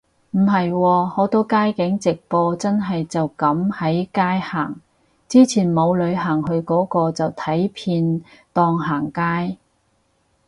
[0.31, 4.79] 唔係喎，好多街景直播真係就噉喺街行，
[5.29, 9.57] 之前冇旅行去個個就睇片當行街